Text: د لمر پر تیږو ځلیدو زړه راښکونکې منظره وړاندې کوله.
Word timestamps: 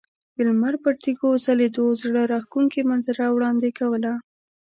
د 0.35 0.37
لمر 0.47 0.73
پر 0.83 0.93
تیږو 1.03 1.29
ځلیدو 1.45 1.85
زړه 2.01 2.21
راښکونکې 2.33 2.81
منظره 2.89 3.25
وړاندې 3.35 3.69
کوله. 3.79 4.13